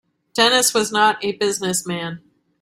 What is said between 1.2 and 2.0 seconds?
a business